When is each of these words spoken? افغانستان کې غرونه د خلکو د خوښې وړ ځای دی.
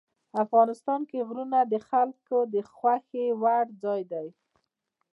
افغانستان 0.43 1.01
کې 1.09 1.25
غرونه 1.27 1.59
د 1.71 1.73
خلکو 1.87 2.37
د 2.53 2.55
خوښې 2.75 3.25
وړ 3.41 3.65
ځای 3.83 4.01
دی. 4.11 4.27